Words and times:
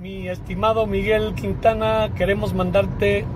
Mi 0.00 0.28
estimado 0.28 0.86
Miguel 0.86 1.34
Quintana, 1.34 2.08
queremos 2.16 2.54
mandarte 2.54 3.26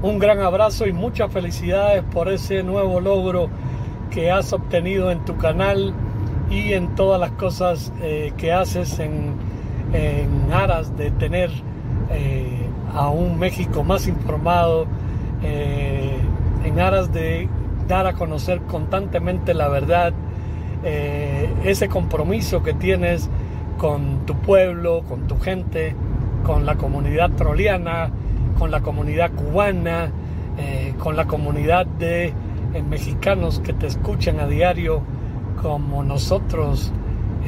un 0.00 0.18
gran 0.18 0.40
abrazo 0.40 0.86
y 0.86 0.94
muchas 0.94 1.30
felicidades 1.30 2.02
por 2.04 2.30
ese 2.30 2.62
nuevo 2.62 3.00
logro 3.00 3.50
que 4.10 4.30
has 4.30 4.54
obtenido 4.54 5.10
en 5.10 5.22
tu 5.26 5.36
canal 5.36 5.92
y 6.48 6.72
en 6.72 6.94
todas 6.94 7.20
las 7.20 7.32
cosas 7.32 7.92
eh, 8.00 8.32
que 8.38 8.50
haces 8.50 8.98
en, 8.98 9.34
aras 10.50 10.96
de 10.96 11.10
tener 11.10 11.50
eh, 12.12 12.66
a 12.94 13.10
un 13.10 13.38
México 13.38 13.84
más 13.84 14.08
informado, 14.08 14.86
eh, 15.42 16.16
en 16.64 16.80
aras 16.80 17.12
de 17.12 17.46
dar 17.86 18.06
a 18.06 18.14
conocer 18.14 18.62
constantemente 18.62 19.52
la 19.52 19.68
verdad, 19.68 20.14
ese 20.82 21.90
compromiso 21.90 22.62
que 22.62 22.72
tienes 22.72 23.28
con 23.80 24.26
tu 24.26 24.34
pueblo, 24.34 25.04
con 25.08 25.26
tu 25.26 25.38
gente, 25.40 25.94
con 26.44 26.66
la 26.66 26.74
comunidad 26.74 27.30
troliana, 27.30 28.10
con 28.58 28.70
la 28.70 28.82
comunidad 28.82 29.30
cubana, 29.30 30.10
eh, 30.58 30.92
con 30.98 31.16
la 31.16 31.24
comunidad 31.24 31.86
de 31.86 32.26
eh, 32.26 32.32
mexicanos 32.86 33.58
que 33.60 33.72
te 33.72 33.86
escuchan 33.86 34.38
a 34.38 34.46
diario, 34.46 35.00
como 35.62 36.02
nosotros, 36.04 36.92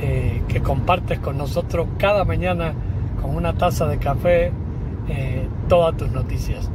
eh, 0.00 0.40
que 0.48 0.62
compartes 0.62 1.18
con 1.18 1.36
nosotros 1.36 1.86
cada 1.98 2.24
mañana 2.24 2.72
con 3.20 3.36
una 3.36 3.52
taza 3.52 3.86
de 3.86 3.98
café 3.98 4.52
todas 5.68 5.96
tus 5.98 6.10
noticias. 6.12 6.70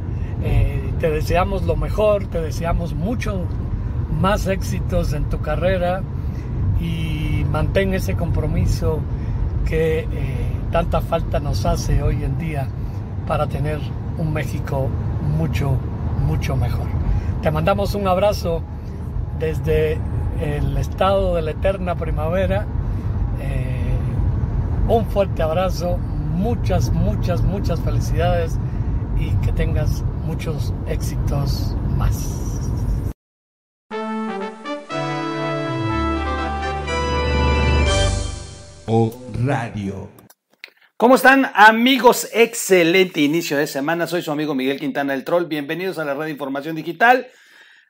te 1.00 1.10
deseamos 1.10 1.64
lo 1.64 1.74
mejor, 1.74 2.26
te 2.26 2.40
deseamos 2.40 2.94
muchos 2.94 3.40
más 4.20 4.46
éxitos 4.46 5.12
en 5.14 5.24
tu 5.24 5.40
carrera 5.40 6.02
y 6.80 7.44
mantén 7.50 7.94
ese 7.94 8.14
compromiso 8.14 9.00
que 9.68 10.08
tanta 10.72 11.00
falta 11.00 11.40
nos 11.40 11.66
hace 11.66 12.02
hoy 12.02 12.24
en 12.24 12.38
día 12.38 12.66
para 13.26 13.46
tener 13.46 13.78
un 14.16 14.32
México 14.32 14.88
mucho, 15.36 15.76
mucho 16.26 16.56
mejor. 16.56 16.86
Te 17.42 17.50
mandamos 17.50 17.94
un 17.94 18.08
abrazo 18.08 18.62
desde 19.38 19.98
el 20.40 20.76
estado 20.78 21.34
de 21.34 21.42
la 21.42 21.50
eterna 21.50 21.94
primavera. 21.94 22.66
Eh, 23.40 24.88
un 24.88 25.04
fuerte 25.06 25.42
abrazo, 25.42 25.98
muchas, 26.34 26.90
muchas, 26.90 27.42
muchas 27.42 27.78
felicidades 27.80 28.58
y 29.18 29.30
que 29.44 29.52
tengas 29.52 30.02
muchos 30.26 30.72
éxitos 30.88 31.76
más. 31.96 32.57
Radio. 39.44 40.08
¿Cómo 40.96 41.16
están 41.16 41.50
amigos? 41.54 42.26
Excelente 42.32 43.20
inicio 43.20 43.58
de 43.58 43.66
semana. 43.66 44.06
Soy 44.06 44.22
su 44.22 44.32
amigo 44.32 44.54
Miguel 44.54 44.80
Quintana 44.80 45.12
el 45.12 45.24
Troll. 45.24 45.44
Bienvenidos 45.44 45.98
a 45.98 46.06
la 46.06 46.14
red 46.14 46.24
de 46.24 46.30
información 46.30 46.74
digital. 46.74 47.26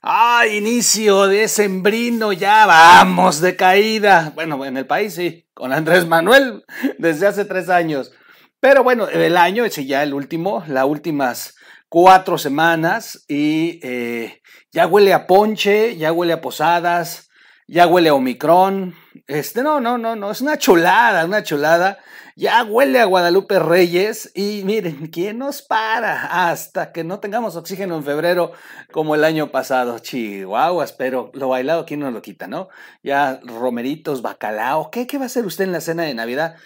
Ah, 0.03 0.45
inicio 0.51 1.29
de 1.29 1.47
sembrino, 1.47 2.33
ya 2.33 2.67
vamos 2.67 3.41
de 3.41 3.55
caída. 3.55 4.33
Bueno, 4.35 4.65
en 4.65 4.77
el 4.77 4.87
país 4.87 5.15
sí, 5.15 5.47
con 5.55 5.73
Andrés 5.73 6.05
Manuel 6.05 6.65
desde 6.99 7.29
hace 7.29 7.45
tres 7.45 7.69
años. 7.69 8.11
Pero 8.59 8.83
bueno, 8.83 9.07
el 9.07 9.37
año 9.37 9.65
es 9.65 9.77
ya 9.77 10.03
el 10.03 10.13
último, 10.13 10.65
las 10.67 10.85
últimas 10.85 11.55
cuatro 11.89 12.39
semanas 12.39 13.25
y 13.29 13.79
eh, 13.85 14.43
ya 14.73 14.89
huele 14.89 15.15
a 15.15 15.29
ponche, 15.29 15.97
ya 15.97 16.11
huele 16.11 16.33
a 16.33 16.41
posadas, 16.41 17.28
ya 17.69 17.87
huele 17.87 18.09
a 18.09 18.15
Omicron. 18.15 18.95
Este, 19.27 19.63
no, 19.63 19.79
no, 19.79 19.99
no, 19.99 20.17
no, 20.17 20.31
es 20.31 20.41
una 20.41 20.59
chulada, 20.59 21.25
una 21.25 21.43
chulada. 21.43 21.99
Ya 22.35 22.65
huele 22.65 23.01
a 23.01 23.05
Guadalupe 23.05 23.59
Reyes 23.59 24.31
y 24.35 24.63
miren, 24.65 25.09
¿quién 25.09 25.39
nos 25.39 25.61
para? 25.61 26.51
Hasta 26.51 26.93
que 26.93 27.05
no 27.05 27.21
tengamos 27.21 27.57
oxígeno 27.57 27.97
en 27.97 28.05
febrero 28.05 28.53
como 28.91 29.15
el 29.15 29.25
año 29.25 29.51
pasado. 29.51 29.99
Chihuahuas, 29.99 30.93
pero 30.93 31.31
lo 31.35 31.49
bailado, 31.49 31.85
¿quién 31.85 32.01
nos 32.01 32.13
lo 32.13 32.23
quita, 32.23 32.47
no? 32.47 32.69
Ya 33.03 33.41
romeritos, 33.43 34.23
bacalao. 34.23 34.91
¿Qué, 34.91 35.07
qué 35.07 35.19
va 35.19 35.25
a 35.25 35.27
hacer 35.27 35.45
usted 35.45 35.65
en 35.65 35.73
la 35.73 35.81
cena 35.81 36.05
de 36.05 36.15
Navidad? 36.15 36.57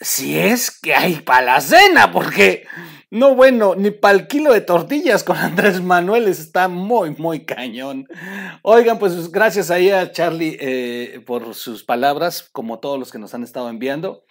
Si 0.00 0.36
es 0.36 0.70
que 0.80 0.94
hay 0.94 1.16
para 1.16 1.42
la 1.42 1.60
cena, 1.60 2.10
porque 2.10 2.66
no 3.12 3.34
bueno, 3.34 3.74
ni 3.74 3.90
para 3.90 4.14
el 4.14 4.26
kilo 4.26 4.54
de 4.54 4.62
tortillas 4.62 5.22
con 5.22 5.36
Andrés 5.36 5.82
Manuel 5.82 6.28
está 6.28 6.68
muy, 6.68 7.10
muy 7.10 7.44
cañón. 7.44 8.08
Oigan, 8.62 8.98
pues 8.98 9.30
gracias 9.30 9.70
ahí 9.70 9.90
a 9.90 10.10
Charlie 10.12 10.56
eh, 10.58 11.22
por 11.26 11.54
sus 11.54 11.84
palabras, 11.84 12.48
como 12.52 12.78
todos 12.78 12.98
los 12.98 13.12
que 13.12 13.18
nos 13.18 13.34
han 13.34 13.42
estado 13.42 13.68
enviando. 13.68 14.24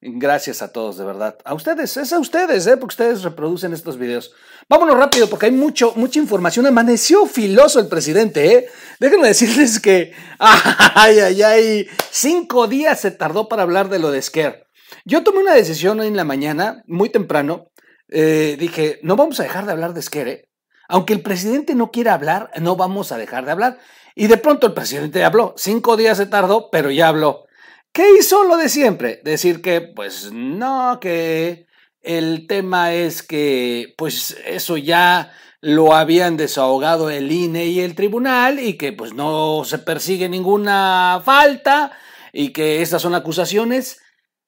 Gracias 0.00 0.62
a 0.62 0.70
todos, 0.70 0.96
de 0.98 1.04
verdad. 1.04 1.36
A 1.44 1.52
ustedes, 1.52 1.96
es 1.96 2.12
a 2.12 2.20
ustedes, 2.20 2.64
¿eh? 2.68 2.76
porque 2.76 2.92
ustedes 2.92 3.24
reproducen 3.24 3.72
estos 3.72 3.98
videos. 3.98 4.32
Vámonos 4.68 4.96
rápido, 4.96 5.28
porque 5.28 5.46
hay 5.46 5.52
mucho, 5.52 5.92
mucha 5.96 6.20
información. 6.20 6.64
Amaneció 6.64 7.26
filoso 7.26 7.80
el 7.80 7.88
presidente, 7.88 8.54
¿eh? 8.54 8.68
Déjenme 9.00 9.26
decirles 9.26 9.80
que, 9.80 10.12
ay, 10.38 11.18
ay, 11.18 11.42
ay, 11.42 11.88
cinco 12.12 12.68
días 12.68 13.00
se 13.00 13.10
tardó 13.10 13.48
para 13.48 13.64
hablar 13.64 13.88
de 13.88 13.98
lo 13.98 14.12
de 14.12 14.22
Scare. 14.22 14.68
Yo 15.04 15.24
tomé 15.24 15.40
una 15.40 15.54
decisión 15.54 15.98
hoy 15.98 16.06
en 16.06 16.16
la 16.16 16.24
mañana, 16.24 16.84
muy 16.86 17.08
temprano. 17.08 17.72
Eh, 18.08 18.56
dije, 18.58 18.98
no 19.02 19.16
vamos 19.16 19.40
a 19.40 19.42
dejar 19.42 19.66
de 19.66 19.72
hablar 19.72 19.94
de. 19.94 20.30
¿eh? 20.30 20.48
Aunque 20.88 21.12
el 21.12 21.22
presidente 21.22 21.74
no 21.74 21.90
quiera 21.90 22.14
hablar, 22.14 22.50
no 22.60 22.76
vamos 22.76 23.12
a 23.12 23.18
dejar 23.18 23.44
de 23.44 23.52
hablar. 23.52 23.78
Y 24.14 24.26
de 24.26 24.36
pronto 24.36 24.66
el 24.66 24.74
presidente 24.74 25.24
habló. 25.24 25.54
Cinco 25.56 25.96
días 25.96 26.16
se 26.18 26.26
tardó, 26.26 26.70
pero 26.70 26.90
ya 26.90 27.08
habló. 27.08 27.44
¿Qué 27.92 28.04
hizo 28.18 28.44
lo 28.44 28.56
de 28.56 28.68
siempre? 28.68 29.20
Decir 29.24 29.62
que, 29.62 29.80
pues 29.80 30.32
no, 30.32 30.98
que 31.00 31.66
el 32.00 32.46
tema 32.46 32.94
es 32.94 33.22
que, 33.22 33.94
pues 33.96 34.36
eso 34.44 34.76
ya 34.76 35.32
lo 35.60 35.94
habían 35.94 36.36
desahogado 36.36 37.10
el 37.10 37.32
INE 37.32 37.66
y 37.66 37.80
el 37.80 37.94
tribunal 37.94 38.60
y 38.60 38.74
que 38.74 38.92
pues 38.92 39.12
no 39.12 39.64
se 39.64 39.78
persigue 39.78 40.28
ninguna 40.28 41.20
falta 41.24 41.92
y 42.32 42.52
que 42.52 42.80
estas 42.80 43.02
son 43.02 43.14
acusaciones 43.14 44.00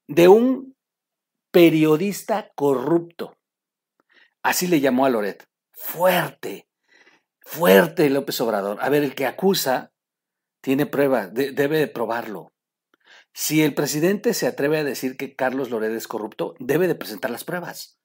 de 0.06 0.28
un 0.28 0.76
periodista 1.50 2.50
corrupto. 2.54 3.36
Así 4.42 4.66
le 4.66 4.80
llamó 4.80 5.06
a 5.06 5.10
Loret. 5.10 5.44
Fuerte, 5.72 6.68
fuerte 7.40 8.08
López 8.10 8.40
Obrador. 8.40 8.78
A 8.80 8.88
ver, 8.88 9.02
el 9.02 9.14
que 9.14 9.26
acusa 9.26 9.92
tiene 10.60 10.86
prueba, 10.86 11.26
debe 11.28 11.78
de 11.78 11.88
probarlo. 11.88 12.52
Si 13.32 13.62
el 13.62 13.74
presidente 13.74 14.34
se 14.34 14.46
atreve 14.46 14.78
a 14.78 14.84
decir 14.84 15.16
que 15.16 15.34
Carlos 15.34 15.70
Loret 15.70 15.92
es 15.92 16.08
corrupto, 16.08 16.54
debe 16.58 16.88
de 16.88 16.94
presentar 16.94 17.30
las 17.30 17.44
pruebas. 17.44 17.98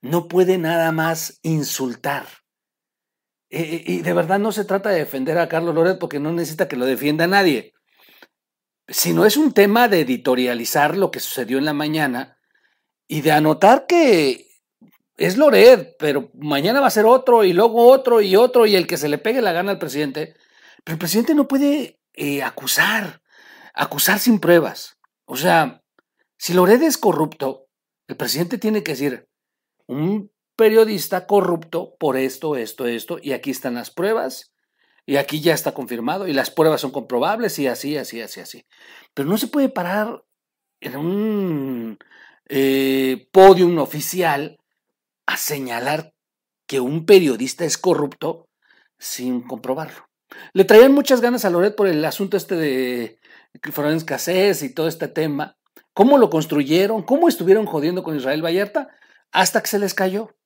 No 0.00 0.28
puede 0.28 0.58
nada 0.58 0.92
más 0.92 1.40
insultar. 1.42 2.26
E, 3.50 3.62
e, 3.62 3.84
y 3.86 4.02
de 4.02 4.12
verdad 4.12 4.38
no 4.38 4.52
se 4.52 4.64
trata 4.64 4.90
de 4.90 4.98
defender 4.98 5.38
a 5.38 5.48
Carlos 5.48 5.74
Loret 5.74 5.98
porque 5.98 6.20
no 6.20 6.32
necesita 6.32 6.68
que 6.68 6.76
lo 6.76 6.86
defienda 6.86 7.26
nadie. 7.26 7.72
Sino 8.88 9.24
es 9.24 9.36
un 9.36 9.52
tema 9.52 9.88
de 9.88 10.00
editorializar 10.00 10.96
lo 10.96 11.10
que 11.10 11.20
sucedió 11.20 11.58
en 11.58 11.64
la 11.64 11.72
mañana 11.72 12.38
y 13.08 13.22
de 13.22 13.32
anotar 13.32 13.86
que 13.86 14.46
es 15.16 15.36
Loret, 15.36 15.96
pero 15.98 16.30
mañana 16.34 16.80
va 16.80 16.88
a 16.88 16.90
ser 16.90 17.06
otro 17.06 17.44
y 17.44 17.52
luego 17.52 17.86
otro 17.88 18.20
y 18.20 18.36
otro 18.36 18.66
y 18.66 18.76
el 18.76 18.86
que 18.86 18.96
se 18.96 19.08
le 19.08 19.18
pegue 19.18 19.42
la 19.42 19.52
gana 19.52 19.72
al 19.72 19.78
presidente. 19.78 20.34
Pero 20.82 20.94
el 20.94 20.98
presidente 20.98 21.34
no 21.34 21.48
puede 21.48 22.00
eh, 22.14 22.42
acusar 22.42 23.22
acusar 23.74 24.20
sin 24.20 24.38
pruebas. 24.38 24.96
O 25.26 25.36
sea, 25.36 25.82
si 26.38 26.54
Loret 26.54 26.80
es 26.82 26.96
corrupto, 26.96 27.66
el 28.08 28.16
presidente 28.16 28.58
tiene 28.58 28.82
que 28.82 28.92
decir, 28.92 29.28
un 29.86 30.30
periodista 30.56 31.26
corrupto 31.26 31.96
por 31.98 32.16
esto, 32.16 32.56
esto, 32.56 32.86
esto, 32.86 33.18
y 33.20 33.32
aquí 33.32 33.50
están 33.50 33.74
las 33.74 33.90
pruebas, 33.90 34.54
y 35.04 35.16
aquí 35.16 35.40
ya 35.40 35.52
está 35.52 35.72
confirmado, 35.72 36.28
y 36.28 36.32
las 36.32 36.50
pruebas 36.50 36.80
son 36.80 36.92
comprobables, 36.92 37.58
y 37.58 37.66
así, 37.66 37.96
así, 37.96 38.20
así, 38.20 38.40
así. 38.40 38.66
Pero 39.12 39.28
no 39.28 39.36
se 39.36 39.48
puede 39.48 39.68
parar 39.68 40.24
en 40.80 40.96
un 40.96 41.98
eh, 42.48 43.28
podium 43.32 43.78
oficial 43.78 44.58
a 45.26 45.36
señalar 45.36 46.12
que 46.66 46.80
un 46.80 47.06
periodista 47.06 47.64
es 47.64 47.78
corrupto 47.78 48.48
sin 48.98 49.42
comprobarlo. 49.42 50.08
Le 50.52 50.64
traían 50.64 50.92
muchas 50.92 51.20
ganas 51.20 51.44
a 51.44 51.50
Loret 51.50 51.76
por 51.76 51.86
el 51.86 52.04
asunto 52.04 52.36
este 52.36 52.56
de 52.56 53.18
fueron 53.72 53.94
escasez 53.94 54.62
y 54.62 54.74
todo 54.74 54.88
este 54.88 55.08
tema, 55.08 55.56
cómo 55.92 56.18
lo 56.18 56.30
construyeron, 56.30 57.02
cómo 57.02 57.28
estuvieron 57.28 57.66
jodiendo 57.66 58.02
con 58.02 58.16
Israel 58.16 58.44
Vallarta, 58.44 58.88
hasta 59.32 59.60
que 59.60 59.68
se 59.68 59.78
les 59.78 59.94
cayó. 59.94 60.36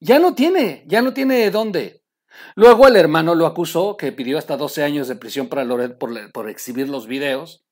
Ya 0.00 0.18
no 0.18 0.34
tiene, 0.34 0.84
ya 0.86 1.02
no 1.02 1.12
tiene 1.12 1.50
dónde. 1.50 2.02
Luego 2.54 2.86
el 2.86 2.96
hermano 2.96 3.34
lo 3.34 3.46
acusó, 3.46 3.96
que 3.96 4.12
pidió 4.12 4.38
hasta 4.38 4.56
12 4.56 4.82
años 4.82 5.08
de 5.08 5.16
prisión 5.16 5.48
para 5.48 5.64
Loret 5.64 5.98
por, 5.98 6.32
por 6.32 6.48
exhibir 6.48 6.88
los 6.88 7.06
videos. 7.06 7.64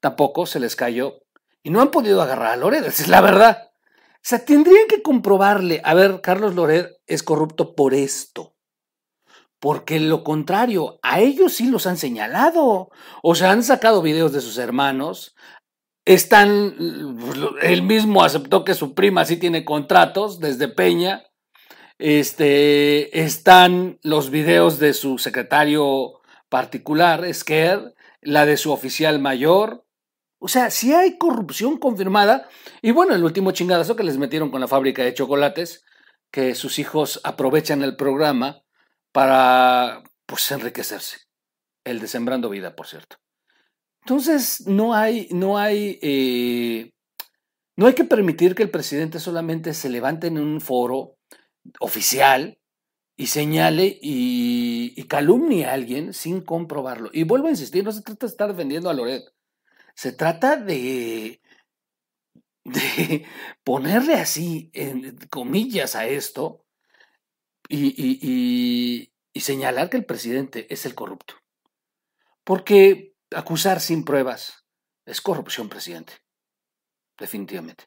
Tampoco 0.00 0.46
se 0.46 0.60
les 0.60 0.76
cayó. 0.76 1.22
Y 1.62 1.70
no 1.70 1.80
han 1.80 1.90
podido 1.90 2.22
agarrar 2.22 2.52
a 2.52 2.56
Loret, 2.56 2.86
es 2.86 3.08
la 3.08 3.20
verdad. 3.20 3.67
Sea, 4.28 4.44
tendrían 4.44 4.88
que 4.88 5.00
comprobarle, 5.00 5.80
a 5.84 5.94
ver, 5.94 6.20
Carlos 6.20 6.54
Loret 6.54 6.90
es 7.06 7.22
corrupto 7.22 7.74
por 7.74 7.94
esto. 7.94 8.54
Porque 9.58 9.98
lo 10.00 10.22
contrario, 10.22 10.98
a 11.02 11.20
ellos 11.20 11.54
sí 11.54 11.70
los 11.70 11.86
han 11.86 11.96
señalado. 11.96 12.90
O 13.22 13.34
sea, 13.34 13.52
han 13.52 13.62
sacado 13.62 14.02
videos 14.02 14.32
de 14.32 14.42
sus 14.42 14.58
hermanos 14.58 15.34
están, 16.04 16.74
él 17.60 17.82
mismo 17.82 18.24
aceptó 18.24 18.64
que 18.64 18.74
su 18.74 18.94
prima 18.94 19.26
sí 19.26 19.36
tiene 19.36 19.64
contratos 19.66 20.40
desde 20.40 20.68
Peña. 20.68 21.24
Este, 21.98 23.20
están 23.20 23.98
los 24.02 24.30
videos 24.30 24.78
de 24.78 24.94
su 24.94 25.18
secretario 25.18 26.20
particular, 26.48 27.24
Esquer, 27.24 27.94
la 28.22 28.46
de 28.46 28.56
su 28.56 28.72
oficial 28.72 29.18
mayor. 29.18 29.84
O 30.38 30.48
sea, 30.48 30.70
sí 30.70 30.94
hay 30.94 31.18
corrupción 31.18 31.78
confirmada. 31.78 32.48
Y 32.80 32.92
bueno, 32.92 33.14
el 33.14 33.24
último 33.24 33.50
chingadazo 33.50 33.96
que 33.96 34.04
les 34.04 34.18
metieron 34.18 34.50
con 34.50 34.60
la 34.60 34.68
fábrica 34.68 35.02
de 35.02 35.14
chocolates, 35.14 35.84
que 36.30 36.54
sus 36.54 36.78
hijos 36.78 37.20
aprovechan 37.24 37.82
el 37.82 37.96
programa 37.96 38.62
para 39.12 40.02
pues 40.26 40.50
enriquecerse. 40.52 41.18
El 41.84 42.00
de 42.00 42.08
Sembrando 42.08 42.50
Vida, 42.50 42.76
por 42.76 42.86
cierto. 42.86 43.16
Entonces, 44.02 44.66
no 44.66 44.94
hay, 44.94 45.28
no 45.32 45.58
hay, 45.58 45.98
eh, 46.02 46.92
no 47.76 47.86
hay 47.86 47.94
que 47.94 48.04
permitir 48.04 48.54
que 48.54 48.62
el 48.62 48.70
presidente 48.70 49.20
solamente 49.20 49.74
se 49.74 49.88
levante 49.88 50.28
en 50.28 50.38
un 50.38 50.60
foro 50.60 51.16
oficial 51.80 52.58
y 53.16 53.26
señale 53.26 53.98
y, 54.00 54.94
y 54.96 55.02
calumnie 55.08 55.66
a 55.66 55.72
alguien 55.72 56.12
sin 56.12 56.42
comprobarlo. 56.42 57.10
Y 57.12 57.24
vuelvo 57.24 57.48
a 57.48 57.50
insistir, 57.50 57.84
no 57.84 57.92
se 57.92 58.02
trata 58.02 58.26
de 58.26 58.30
estar 58.30 58.48
defendiendo 58.48 58.88
a 58.88 58.94
Loret. 58.94 59.24
Se 59.98 60.12
trata 60.12 60.54
de, 60.54 61.42
de 62.62 63.26
ponerle 63.64 64.14
así, 64.14 64.70
en 64.72 65.16
comillas, 65.26 65.96
a 65.96 66.06
esto 66.06 66.64
y, 67.68 67.88
y, 67.98 69.12
y 69.32 69.40
señalar 69.40 69.90
que 69.90 69.96
el 69.96 70.04
presidente 70.04 70.72
es 70.72 70.86
el 70.86 70.94
corrupto. 70.94 71.34
Porque 72.44 73.16
acusar 73.34 73.80
sin 73.80 74.04
pruebas 74.04 74.64
es 75.04 75.20
corrupción, 75.20 75.68
presidente. 75.68 76.12
Definitivamente. 77.18 77.86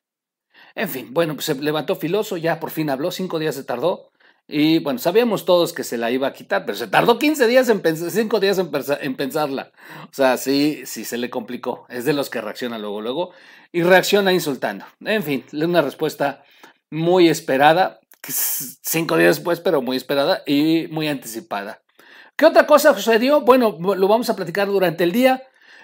En 0.75 0.89
fin, 0.89 1.13
bueno, 1.13 1.35
pues 1.35 1.45
se 1.45 1.55
levantó 1.55 1.95
filoso, 1.95 2.35
ya 2.35 2.59
por 2.59 2.71
fin 2.71 2.89
habló, 2.89 3.11
cinco 3.11 3.39
días 3.39 3.55
se 3.55 3.63
tardó. 3.63 4.10
Y 4.51 4.79
bueno, 4.79 4.99
sabíamos 4.99 5.45
todos 5.45 5.71
que 5.71 5.85
se 5.85 5.97
la 5.97 6.11
iba 6.11 6.27
a 6.27 6.33
quitar, 6.33 6.65
pero 6.65 6.77
se 6.77 6.87
tardó 6.87 7.17
15 7.17 7.47
días 7.47 7.69
en 7.69 7.79
pensar, 7.79 8.11
5 8.11 8.39
días 8.41 8.59
en, 8.59 8.69
en, 9.01 9.15
pensarla. 9.15 9.71
O 10.03 10.13
sea, 10.13 10.35
sí, 10.35 10.81
sí 10.85 11.05
se 11.05 11.17
le 11.17 11.29
complicó. 11.29 11.85
Es 11.87 12.03
de 12.03 12.11
los 12.11 12.29
que 12.29 12.41
reacciona 12.41 12.77
luego, 12.77 13.01
luego. 13.01 13.31
Y 13.71 13.83
reacciona 13.83 14.33
insultando. 14.33 14.85
En 15.05 15.23
fin, 15.23 15.45
una 15.53 15.81
respuesta 15.81 16.43
muy 16.89 17.29
esperada, 17.29 18.01
cinco 18.21 19.17
días 19.17 19.37
después, 19.37 19.61
pero 19.61 19.81
muy 19.81 19.95
esperada 19.95 20.43
y 20.45 20.87
muy 20.91 21.07
anticipada. 21.07 21.81
¿Qué 22.35 22.45
otra 22.45 22.67
cosa 22.67 22.93
sucedió? 22.93 23.41
Bueno, 23.41 23.77
lo 23.79 24.07
vamos 24.07 24.29
a 24.29 24.35
platicar 24.35 24.67
durante 24.67 25.03
el 25.03 25.11
día. 25.11 25.43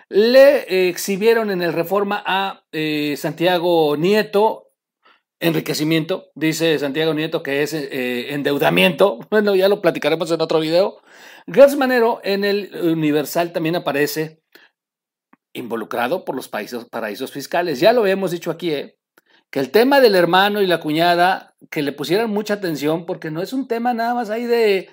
Le 0.10 0.90
exhibieron 0.90 1.52
en 1.52 1.62
el 1.62 1.74
Reforma 1.74 2.24
a 2.25 2.64
eh, 2.72 3.16
Santiago 3.18 3.96
Nieto, 3.98 4.67
enriquecimiento, 5.39 6.31
dice 6.36 6.78
Santiago 6.80 7.13
Nieto 7.13 7.44
que 7.44 7.63
es 7.63 7.74
eh, 7.74 8.34
endeudamiento. 8.34 9.19
Bueno, 9.30 9.56
ya 9.56 9.69
lo 9.69 9.81
platicaremos 9.81 10.31
en 10.31 10.42
otro 10.42 10.60
video. 10.60 11.01
Gers 11.48 11.75
Manero 11.78 12.19
en 12.24 12.44
el 12.44 12.72
Universal 12.84 13.54
también 13.54 13.75
aparece 13.75 14.42
involucrado 15.54 16.25
por 16.25 16.36
los 16.36 16.48
países, 16.48 16.86
paraísos 16.86 17.31
fiscales. 17.31 17.80
Ya 17.80 17.94
lo 17.94 18.06
hemos 18.06 18.31
dicho 18.31 18.51
aquí, 18.51 18.72
¿eh? 18.72 18.98
que 19.50 19.60
el 19.60 19.72
tema 19.72 20.00
del 20.00 20.16
hermano 20.16 20.62
y 20.62 20.68
la 20.68 20.80
cuñada, 20.80 21.56
que 21.69 21.81
le 21.81 21.94
pusieran 21.94 22.30
mucha 22.30 22.56
atención, 22.56 23.06
porque 23.06 23.31
no 23.31 23.42
es 23.42 23.54
un 23.54 23.68
tema 23.68 23.94
nada 23.94 24.13
más 24.13 24.30
ahí 24.30 24.45
de 24.45 24.90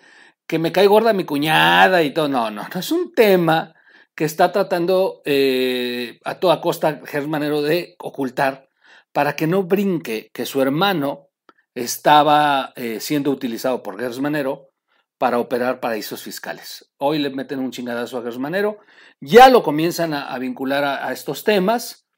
que 0.46 0.58
me 0.58 0.72
cae 0.72 0.86
gorda 0.86 1.12
mi 1.12 1.24
cuñada 1.24 2.02
y 2.02 2.12
todo. 2.12 2.28
No, 2.28 2.50
no, 2.50 2.62
no 2.72 2.80
es 2.80 2.92
un 2.92 3.12
tema 3.12 3.74
que 4.14 4.24
está 4.24 4.52
tratando 4.52 5.22
eh, 5.24 6.20
a 6.24 6.38
toda 6.38 6.60
costa 6.60 7.00
Germanero 7.04 7.62
de 7.62 7.96
ocultar 7.98 8.68
para 9.14 9.36
que 9.36 9.46
no 9.46 9.62
brinque 9.62 10.28
que 10.34 10.44
su 10.44 10.60
hermano 10.60 11.28
estaba 11.76 12.72
eh, 12.74 12.98
siendo 12.98 13.30
utilizado 13.30 13.80
por 13.80 13.96
Gersmanero 13.96 14.72
para 15.18 15.38
operar 15.38 15.78
paraísos 15.78 16.24
fiscales. 16.24 16.90
Hoy 16.98 17.20
le 17.20 17.30
meten 17.30 17.60
un 17.60 17.70
chingadazo 17.70 18.18
a 18.18 18.22
Gersmanero, 18.22 18.80
ya 19.20 19.48
lo 19.48 19.62
comienzan 19.62 20.14
a, 20.14 20.36
vincular 20.40 20.84
a, 20.84 21.12
estos 21.12 21.44
temas 21.44 22.08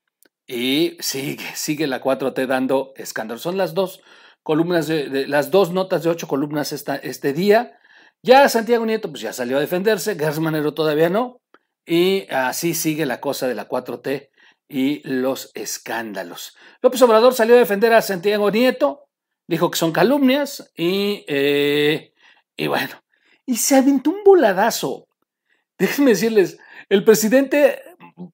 y 0.46 0.96
sigue, 1.00 1.44
sigue 1.54 1.86
la 1.86 2.02
4T 2.02 2.46
dando 2.46 2.94
escándalo. 2.96 3.38
Son 3.38 3.58
las 3.58 3.74
dos 3.74 4.00
columnas, 4.42 4.86
de, 4.86 5.26
las 5.28 5.50
dos 5.50 5.72
notas 5.72 6.02
de 6.02 6.08
ocho 6.08 6.26
columnas 6.26 6.72
esta, 6.72 6.96
este 6.96 7.34
día 7.34 7.78
ya 8.22 8.48
Santiago 8.48 8.86
Nieto 8.86 9.10
pues 9.10 9.20
ya 9.20 9.34
salió 9.34 9.58
a 9.58 9.60
defenderse, 9.60 10.16
Gersmanero 10.16 10.72
todavía 10.72 11.10
no, 11.10 11.42
y 11.84 12.26
así 12.30 12.72
sigue 12.72 13.04
la 13.04 13.20
cosa 13.20 13.46
de 13.48 13.54
la 13.54 13.68
4T 13.68 14.30
y 14.68 15.06
los 15.08 15.50
escándalos. 15.54 16.56
López 16.82 17.00
Obrador 17.02 17.34
salió 17.34 17.54
a 17.54 17.58
defender 17.58 17.92
a 17.92 18.02
Santiago 18.02 18.50
Nieto, 18.50 19.08
dijo 19.46 19.70
que 19.70 19.78
son 19.78 19.92
calumnias 19.92 20.72
y, 20.76 21.24
eh, 21.28 22.12
y 22.56 22.66
bueno, 22.66 23.02
y 23.44 23.56
se 23.56 23.76
aventó 23.76 24.10
un 24.10 24.24
voladazo. 24.24 25.06
Déjenme 25.78 26.10
decirles, 26.10 26.58
el 26.88 27.04
presidente 27.04 27.82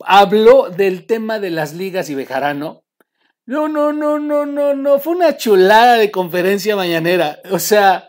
habló 0.04 0.70
del 0.70 1.06
tema 1.06 1.38
de 1.38 1.50
las 1.50 1.74
ligas 1.74 2.08
y 2.10 2.14
Bejarano. 2.14 2.84
No, 3.44 3.66
no, 3.68 3.92
no, 3.92 4.18
no, 4.18 4.46
no, 4.46 4.74
no, 4.74 4.98
fue 5.00 5.16
una 5.16 5.36
chulada 5.36 5.96
de 5.96 6.12
conferencia 6.12 6.76
mañanera. 6.76 7.40
O 7.50 7.58
sea, 7.58 8.08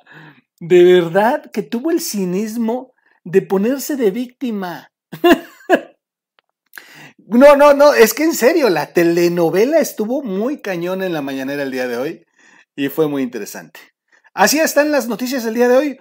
de 0.59 0.83
verdad 0.83 1.49
que 1.51 1.63
tuvo 1.63 1.89
el 1.89 1.99
cinismo 1.99 2.93
de 3.23 3.41
ponerse 3.41 3.95
de 3.95 4.11
víctima. 4.11 4.91
no, 7.33 7.55
no, 7.55 7.73
no, 7.73 7.93
es 7.93 8.13
que 8.13 8.23
en 8.23 8.33
serio, 8.33 8.69
la 8.69 8.93
telenovela 8.93 9.79
estuvo 9.79 10.21
muy 10.21 10.61
cañón 10.61 11.03
en 11.03 11.13
la 11.13 11.21
mañanera 11.21 11.63
el 11.63 11.71
día 11.71 11.87
de 11.87 11.97
hoy 11.97 12.25
y 12.75 12.89
fue 12.89 13.07
muy 13.07 13.23
interesante. 13.23 13.79
Así 14.33 14.59
están 14.59 14.91
las 14.91 15.07
noticias 15.07 15.43
del 15.43 15.55
día 15.55 15.67
de 15.67 15.77
hoy. 15.77 15.99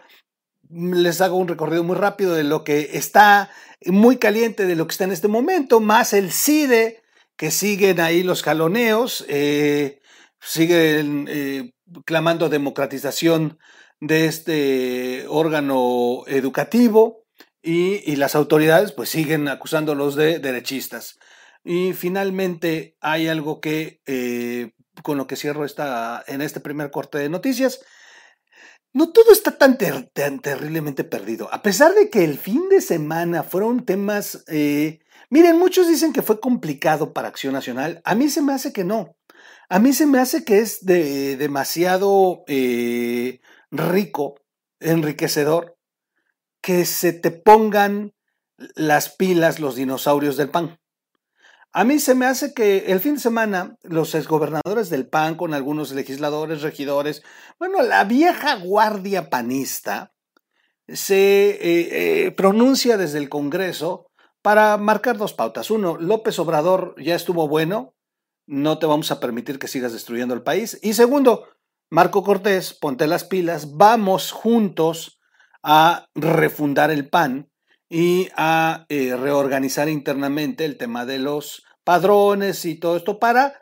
Les 0.70 1.20
hago 1.20 1.36
un 1.36 1.48
recorrido 1.48 1.84
muy 1.84 1.96
rápido 1.96 2.34
de 2.34 2.44
lo 2.44 2.64
que 2.64 2.90
está 2.94 3.50
muy 3.86 4.16
caliente, 4.16 4.66
de 4.66 4.76
lo 4.76 4.86
que 4.86 4.92
está 4.92 5.04
en 5.04 5.12
este 5.12 5.28
momento, 5.28 5.80
más 5.80 6.12
el 6.12 6.32
CIDE, 6.32 7.02
que 7.36 7.50
siguen 7.50 8.00
ahí 8.00 8.22
los 8.22 8.42
jaloneos, 8.42 9.24
eh, 9.28 10.00
siguen 10.40 11.26
eh, 11.28 11.72
clamando 12.04 12.48
democratización 12.48 13.58
de 14.00 14.26
este 14.26 15.26
órgano 15.28 16.24
educativo 16.26 17.21
y, 17.62 18.16
las 18.16 18.34
autoridades 18.34 18.92
pues 18.92 19.08
siguen 19.08 19.48
acusándolos 19.48 20.16
de 20.16 20.38
derechistas. 20.38 21.18
Y 21.64 21.92
finalmente 21.92 22.96
hay 23.00 23.28
algo 23.28 23.60
que, 23.60 24.00
eh, 24.06 24.72
con 25.02 25.16
lo 25.16 25.26
que 25.26 25.36
cierro 25.36 25.64
esta, 25.64 26.24
en 26.26 26.42
este 26.42 26.60
primer 26.60 26.90
corte 26.90 27.18
de 27.18 27.28
noticias, 27.28 27.80
no 28.92 29.12
todo 29.12 29.32
está 29.32 29.56
tan, 29.56 29.78
terriblemente 29.78 31.04
perdido. 31.04 31.48
A 31.52 31.62
pesar 31.62 31.94
de 31.94 32.10
que 32.10 32.24
el 32.24 32.36
fin 32.38 32.68
de 32.68 32.80
semana 32.80 33.42
fueron 33.42 33.86
temas, 33.86 34.44
eh, 34.48 35.00
miren, 35.30 35.58
muchos 35.58 35.88
dicen 35.88 36.12
que 36.12 36.22
fue 36.22 36.40
complicado 36.40 37.12
para 37.12 37.28
Acción 37.28 37.54
Nacional, 37.54 38.02
a 38.04 38.14
mí 38.14 38.28
se 38.28 38.42
me 38.42 38.52
hace 38.52 38.72
que 38.72 38.84
no. 38.84 39.16
A 39.68 39.78
mí 39.78 39.94
se 39.94 40.04
me 40.04 40.18
hace 40.18 40.44
que 40.44 40.58
es 40.58 40.84
de, 40.84 41.38
demasiado 41.38 42.44
eh, 42.46 43.40
rico, 43.70 44.34
enriquecedor, 44.80 45.71
que 46.62 46.86
se 46.86 47.12
te 47.12 47.30
pongan 47.30 48.14
las 48.74 49.10
pilas 49.10 49.60
los 49.60 49.74
dinosaurios 49.74 50.36
del 50.36 50.50
PAN. 50.50 50.78
A 51.72 51.84
mí 51.84 51.98
se 51.98 52.14
me 52.14 52.26
hace 52.26 52.52
que 52.54 52.84
el 52.88 53.00
fin 53.00 53.14
de 53.14 53.20
semana 53.20 53.76
los 53.82 54.14
exgobernadores 54.14 54.90
del 54.90 55.08
PAN 55.08 55.36
con 55.36 55.54
algunos 55.54 55.90
legisladores, 55.92 56.62
regidores, 56.62 57.22
bueno, 57.58 57.82
la 57.82 58.04
vieja 58.04 58.56
guardia 58.56 59.30
panista 59.30 60.12
se 60.86 61.50
eh, 61.50 62.26
eh, 62.26 62.30
pronuncia 62.32 62.96
desde 62.98 63.18
el 63.18 63.28
Congreso 63.28 64.06
para 64.42 64.76
marcar 64.76 65.16
dos 65.16 65.32
pautas. 65.32 65.70
Uno, 65.70 65.96
López 65.98 66.38
Obrador 66.38 66.94
ya 67.02 67.14
estuvo 67.14 67.48
bueno, 67.48 67.94
no 68.46 68.78
te 68.78 68.86
vamos 68.86 69.10
a 69.10 69.20
permitir 69.20 69.58
que 69.58 69.68
sigas 69.68 69.92
destruyendo 69.92 70.34
el 70.34 70.42
país. 70.42 70.78
Y 70.82 70.92
segundo, 70.92 71.48
Marco 71.90 72.22
Cortés, 72.22 72.74
ponte 72.74 73.06
las 73.06 73.24
pilas, 73.24 73.76
vamos 73.76 74.30
juntos 74.30 75.21
a 75.62 76.06
refundar 76.14 76.90
el 76.90 77.08
PAN 77.08 77.50
y 77.88 78.28
a 78.36 78.86
eh, 78.88 79.16
reorganizar 79.16 79.88
internamente 79.88 80.64
el 80.64 80.76
tema 80.76 81.04
de 81.04 81.18
los 81.18 81.64
padrones 81.84 82.64
y 82.64 82.76
todo 82.76 82.96
esto 82.96 83.18
para 83.18 83.60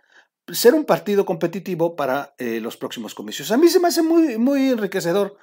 ser 0.52 0.74
un 0.74 0.84
partido 0.84 1.24
competitivo 1.24 1.96
para 1.96 2.34
eh, 2.38 2.60
los 2.60 2.76
próximos 2.76 3.14
comicios. 3.14 3.50
A 3.50 3.56
mí 3.56 3.68
se 3.68 3.80
me 3.80 3.88
hace 3.88 4.02
muy, 4.02 4.38
muy 4.38 4.70
enriquecedor. 4.70 5.36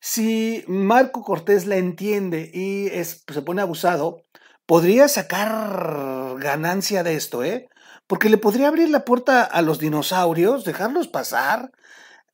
Si 0.00 0.64
Marco 0.66 1.22
Cortés 1.22 1.66
la 1.66 1.76
entiende 1.76 2.50
y 2.52 2.86
es, 2.88 3.24
se 3.26 3.42
pone 3.42 3.62
abusado, 3.62 4.22
podría 4.66 5.08
sacar 5.08 6.36
ganancia 6.38 7.02
de 7.02 7.14
esto, 7.14 7.44
¿eh? 7.44 7.68
Porque 8.06 8.28
le 8.28 8.38
podría 8.38 8.68
abrir 8.68 8.90
la 8.90 9.04
puerta 9.04 9.42
a 9.42 9.62
los 9.62 9.78
dinosaurios, 9.78 10.64
dejarlos 10.64 11.08
pasar, 11.08 11.70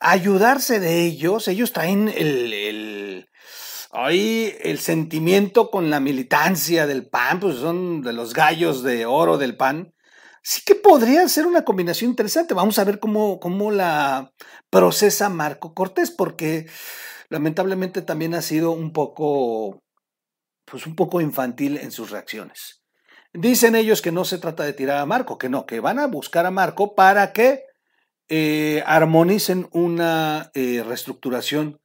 ayudarse 0.00 0.80
de 0.80 1.04
ellos. 1.04 1.46
Ellos 1.46 1.72
traen 1.72 2.08
el, 2.08 2.52
el, 2.52 3.29
ahí 3.90 4.54
el 4.60 4.78
sentimiento 4.78 5.70
con 5.70 5.90
la 5.90 6.00
militancia 6.00 6.86
del 6.86 7.06
PAN, 7.06 7.40
pues 7.40 7.56
son 7.56 8.02
de 8.02 8.12
los 8.12 8.34
gallos 8.34 8.82
de 8.82 9.06
oro 9.06 9.38
del 9.38 9.56
PAN. 9.56 9.94
sí 10.42 10.62
que 10.64 10.74
podría 10.74 11.28
ser 11.28 11.46
una 11.46 11.64
combinación 11.64 12.10
interesante. 12.10 12.54
Vamos 12.54 12.78
a 12.78 12.84
ver 12.84 12.98
cómo, 12.98 13.40
cómo 13.40 13.70
la 13.70 14.32
procesa 14.70 15.28
Marco 15.28 15.74
Cortés, 15.74 16.10
porque 16.10 16.66
lamentablemente 17.28 18.02
también 18.02 18.34
ha 18.34 18.42
sido 18.42 18.72
un 18.72 18.92
poco, 18.92 19.82
pues 20.64 20.86
un 20.86 20.96
poco 20.96 21.20
infantil 21.20 21.76
en 21.76 21.90
sus 21.92 22.10
reacciones. 22.10 22.82
Dicen 23.32 23.76
ellos 23.76 24.02
que 24.02 24.12
no 24.12 24.24
se 24.24 24.38
trata 24.38 24.64
de 24.64 24.72
tirar 24.72 24.98
a 24.98 25.06
Marco, 25.06 25.38
que 25.38 25.48
no, 25.48 25.66
que 25.66 25.80
van 25.80 25.98
a 25.98 26.06
buscar 26.06 26.46
a 26.46 26.50
Marco 26.50 26.94
para 26.94 27.32
que 27.32 27.64
eh, 28.28 28.82
armonicen 28.86 29.68
una 29.72 30.50
eh, 30.54 30.82
reestructuración 30.84 31.80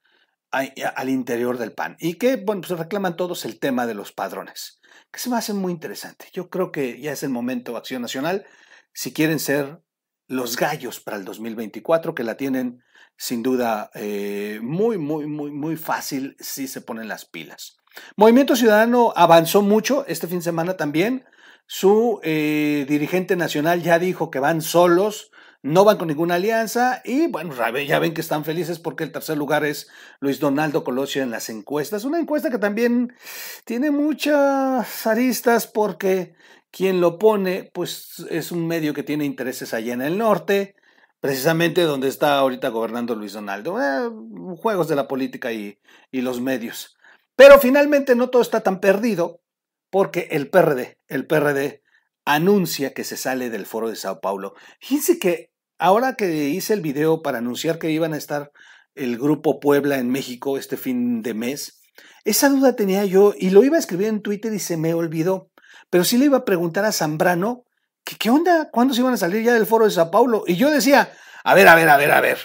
al 0.55 1.09
interior 1.09 1.57
del 1.57 1.73
PAN 1.73 1.97
y 1.99 2.15
que, 2.15 2.37
bueno, 2.37 2.61
pues 2.61 2.77
reclaman 2.77 3.15
todos 3.15 3.45
el 3.45 3.59
tema 3.59 3.85
de 3.85 3.93
los 3.93 4.11
padrones, 4.11 4.79
que 5.11 5.19
se 5.19 5.29
me 5.29 5.37
hace 5.37 5.53
muy 5.53 5.71
interesante. 5.71 6.27
Yo 6.33 6.49
creo 6.49 6.71
que 6.71 6.99
ya 6.99 7.11
es 7.11 7.23
el 7.23 7.29
momento 7.29 7.77
Acción 7.77 8.01
Nacional, 8.01 8.45
si 8.93 9.13
quieren 9.13 9.39
ser 9.39 9.81
los 10.27 10.55
gallos 10.55 10.99
para 10.99 11.17
el 11.17 11.25
2024, 11.25 12.15
que 12.15 12.23
la 12.23 12.37
tienen 12.37 12.83
sin 13.17 13.43
duda 13.43 13.91
eh, 13.93 14.59
muy, 14.61 14.97
muy, 14.97 15.27
muy, 15.27 15.51
muy 15.51 15.77
fácil 15.77 16.35
si 16.39 16.67
se 16.67 16.81
ponen 16.81 17.07
las 17.07 17.25
pilas. 17.25 17.77
Movimiento 18.17 18.55
Ciudadano 18.55 19.13
avanzó 19.15 19.61
mucho 19.61 20.05
este 20.07 20.27
fin 20.27 20.39
de 20.39 20.43
semana 20.43 20.75
también. 20.75 21.25
Su 21.67 22.19
eh, 22.23 22.85
dirigente 22.87 23.35
nacional 23.35 23.81
ya 23.81 23.99
dijo 23.99 24.29
que 24.29 24.39
van 24.39 24.61
solos, 24.61 25.31
no 25.65 25.83
van 25.83 25.97
con 25.97 26.09
ninguna 26.09 26.35
alianza 26.35 27.01
y 27.03 27.25
bueno, 27.25 27.55
ya 27.87 27.97
ven 27.97 28.13
que 28.13 28.21
están 28.21 28.45
felices 28.45 28.77
porque 28.77 29.03
el 29.03 29.11
tercer 29.11 29.35
lugar 29.35 29.65
es 29.65 29.89
Luis 30.19 30.39
Donaldo 30.39 30.83
Colosio 30.83 31.23
en 31.23 31.31
las 31.31 31.49
encuestas. 31.49 32.05
Una 32.05 32.19
encuesta 32.19 32.51
que 32.51 32.59
también 32.59 33.15
tiene 33.63 33.89
muchas 33.89 35.07
aristas 35.07 35.65
porque 35.65 36.35
quien 36.69 37.01
lo 37.01 37.17
pone 37.17 37.71
pues 37.73 38.23
es 38.29 38.51
un 38.51 38.67
medio 38.67 38.93
que 38.93 39.01
tiene 39.01 39.25
intereses 39.25 39.73
allá 39.73 39.93
en 39.93 40.03
el 40.03 40.19
norte, 40.19 40.75
precisamente 41.19 41.81
donde 41.81 42.09
está 42.09 42.37
ahorita 42.37 42.69
gobernando 42.69 43.15
Luis 43.15 43.33
Donaldo. 43.33 43.81
Eh, 43.81 44.11
juegos 44.57 44.87
de 44.87 44.95
la 44.95 45.07
política 45.07 45.51
y, 45.51 45.79
y 46.11 46.21
los 46.21 46.41
medios. 46.41 46.95
Pero 47.35 47.57
finalmente 47.57 48.13
no 48.13 48.29
todo 48.29 48.43
está 48.43 48.61
tan 48.61 48.79
perdido 48.79 49.41
porque 49.89 50.27
el 50.29 50.47
PRD, 50.51 50.99
el 51.07 51.25
PRD 51.25 51.81
anuncia 52.23 52.93
que 52.93 53.03
se 53.03 53.17
sale 53.17 53.49
del 53.49 53.65
foro 53.65 53.89
de 53.89 53.95
Sao 53.95 54.21
Paulo. 54.21 54.53
Fíjense 54.79 55.17
que 55.17 55.54
ahora 55.77 56.15
que 56.15 56.49
hice 56.49 56.73
el 56.73 56.81
video 56.81 57.21
para 57.21 57.39
anunciar 57.39 57.79
que 57.79 57.91
iban 57.91 58.13
a 58.13 58.17
estar 58.17 58.51
el 58.95 59.17
grupo 59.17 59.59
Puebla 59.59 59.97
en 59.97 60.09
México 60.09 60.57
este 60.57 60.77
fin 60.77 61.21
de 61.21 61.33
mes, 61.33 61.81
esa 62.23 62.49
duda 62.49 62.75
tenía 62.75 63.05
yo 63.05 63.33
y 63.37 63.49
lo 63.49 63.63
iba 63.63 63.75
a 63.75 63.79
escribir 63.79 64.07
en 64.07 64.21
Twitter 64.21 64.53
y 64.53 64.59
se 64.59 64.77
me 64.77 64.93
olvidó. 64.93 65.51
Pero 65.89 66.03
sí 66.03 66.17
le 66.17 66.25
iba 66.25 66.39
a 66.39 66.45
preguntar 66.45 66.85
a 66.85 66.91
Zambrano 66.91 67.63
qué 68.03 68.29
onda, 68.29 68.69
cuándo 68.71 68.93
se 68.93 69.01
iban 69.01 69.13
a 69.13 69.17
salir 69.17 69.43
ya 69.43 69.53
del 69.53 69.65
foro 69.65 69.85
de 69.85 69.91
Sao 69.91 70.11
Paulo. 70.11 70.43
Y 70.47 70.55
yo 70.55 70.71
decía, 70.71 71.11
a 71.43 71.53
ver, 71.53 71.67
a 71.67 71.75
ver, 71.75 71.89
a 71.89 71.97
ver, 71.97 72.11
a 72.11 72.21
ver. 72.21 72.37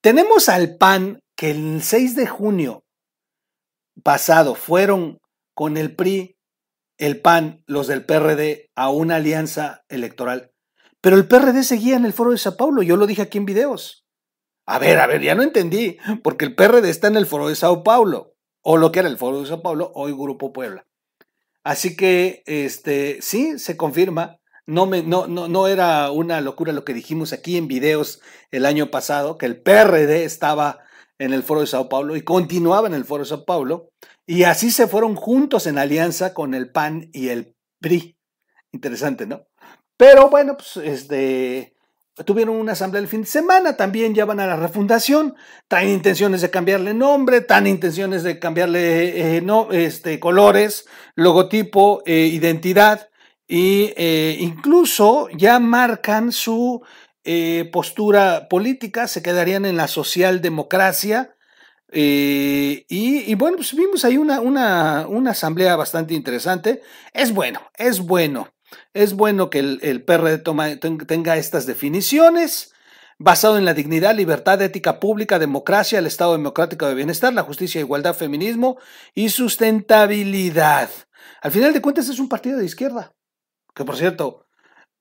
Tenemos 0.00 0.48
al 0.48 0.76
PAN 0.76 1.20
que 1.36 1.50
el 1.50 1.82
6 1.82 2.16
de 2.16 2.26
junio 2.26 2.84
pasado 4.02 4.54
fueron 4.54 5.18
con 5.54 5.76
el 5.76 5.94
PRI, 5.94 6.36
el 6.98 7.20
PAN, 7.20 7.62
los 7.66 7.86
del 7.86 8.04
PRD 8.04 8.70
a 8.74 8.90
una 8.90 9.16
alianza 9.16 9.82
electoral 9.88 10.51
pero 11.02 11.16
el 11.16 11.26
PRD 11.26 11.64
seguía 11.64 11.96
en 11.96 12.06
el 12.06 12.12
foro 12.12 12.30
de 12.30 12.38
Sao 12.38 12.56
Paulo, 12.56 12.82
yo 12.82 12.96
lo 12.96 13.06
dije 13.06 13.22
aquí 13.22 13.36
en 13.36 13.44
videos. 13.44 14.06
A 14.66 14.78
ver, 14.78 15.00
a 15.00 15.06
ver, 15.08 15.20
ya 15.20 15.34
no 15.34 15.42
entendí, 15.42 15.98
porque 16.22 16.44
el 16.44 16.54
PRD 16.54 16.88
está 16.88 17.08
en 17.08 17.16
el 17.16 17.26
foro 17.26 17.48
de 17.48 17.56
Sao 17.56 17.82
Paulo, 17.82 18.36
o 18.62 18.76
lo 18.76 18.92
que 18.92 19.00
era 19.00 19.08
el 19.08 19.18
foro 19.18 19.40
de 19.40 19.48
Sao 19.48 19.62
Paulo, 19.62 19.90
hoy 19.94 20.12
Grupo 20.12 20.52
Puebla. 20.52 20.86
Así 21.64 21.96
que, 21.96 22.44
este, 22.46 23.18
sí, 23.20 23.58
se 23.58 23.76
confirma. 23.76 24.38
No, 24.64 24.86
me, 24.86 25.02
no, 25.02 25.26
no, 25.26 25.48
no 25.48 25.66
era 25.66 26.12
una 26.12 26.40
locura 26.40 26.72
lo 26.72 26.84
que 26.84 26.94
dijimos 26.94 27.32
aquí 27.32 27.56
en 27.56 27.66
videos 27.66 28.20
el 28.52 28.64
año 28.64 28.92
pasado, 28.92 29.36
que 29.36 29.46
el 29.46 29.60
PRD 29.60 30.24
estaba 30.24 30.78
en 31.18 31.32
el 31.32 31.42
foro 31.42 31.62
de 31.62 31.66
Sao 31.66 31.88
Paulo 31.88 32.14
y 32.14 32.22
continuaba 32.22 32.86
en 32.86 32.94
el 32.94 33.04
foro 33.04 33.24
de 33.24 33.28
Sao 33.28 33.44
Paulo, 33.44 33.90
y 34.24 34.44
así 34.44 34.70
se 34.70 34.86
fueron 34.86 35.16
juntos 35.16 35.66
en 35.66 35.78
alianza 35.78 36.32
con 36.32 36.54
el 36.54 36.70
PAN 36.70 37.10
y 37.12 37.28
el 37.28 37.56
PRI. 37.80 38.16
Interesante, 38.70 39.26
¿no? 39.26 39.48
Pero 40.02 40.28
bueno, 40.30 40.56
pues 40.56 40.78
este, 40.78 41.76
tuvieron 42.26 42.56
una 42.56 42.72
asamblea 42.72 43.00
el 43.00 43.06
fin 43.06 43.20
de 43.20 43.28
semana, 43.28 43.76
también 43.76 44.16
ya 44.16 44.24
van 44.24 44.40
a 44.40 44.48
la 44.48 44.56
refundación, 44.56 45.36
traen 45.68 45.90
intenciones 45.90 46.40
de 46.40 46.50
cambiarle 46.50 46.92
nombre, 46.92 47.40
traen 47.40 47.68
intenciones 47.68 48.24
de 48.24 48.40
cambiarle 48.40 49.36
eh, 49.38 49.44
este, 49.70 50.18
colores, 50.18 50.86
logotipo, 51.14 52.02
eh, 52.04 52.28
identidad, 52.32 53.10
e 53.46 54.38
incluso 54.40 55.28
ya 55.36 55.60
marcan 55.60 56.32
su 56.32 56.82
postura 57.70 58.48
política, 58.48 59.06
se 59.06 59.22
quedarían 59.22 59.66
en 59.66 59.76
la 59.76 59.86
socialdemocracia. 59.86 61.36
y, 61.92 62.84
y, 62.88 63.34
bueno, 63.36 63.58
pues 63.58 63.72
vimos 63.76 64.04
ahí 64.04 64.16
una, 64.16 64.40
una, 64.40 65.06
una 65.06 65.30
asamblea 65.30 65.76
bastante 65.76 66.14
interesante. 66.14 66.82
Es 67.12 67.32
bueno, 67.32 67.60
es 67.78 68.00
bueno 68.00 68.51
es 68.94 69.14
bueno 69.14 69.50
que 69.50 69.58
el, 69.58 70.04
PRD 70.04 70.38
tenga 71.06 71.36
estas 71.36 71.66
definiciones 71.66 72.72
basado 73.18 73.56
en 73.56 73.64
la 73.64 73.74
dignidad, 73.74 74.14
libertad, 74.14 74.60
ética 74.62 74.98
pública, 74.98 75.38
democracia, 75.38 75.98
el 75.98 76.06
Estado 76.06 76.32
democrático 76.32 76.86
de 76.86 76.94
bienestar, 76.94 77.32
la 77.32 77.42
justicia, 77.42 77.80
igualdad, 77.80 78.14
feminismo 78.14 78.78
y 79.14 79.28
sustentabilidad. 79.28 80.90
Al 81.40 81.52
final 81.52 81.72
de 81.72 81.82
cuentas 81.82 82.08
es 82.08 82.18
un 82.18 82.28
partido 82.28 82.58
de 82.58 82.64
izquierda. 82.64 83.14
Que 83.74 83.84
por 83.84 83.96
cierto, 83.96 84.46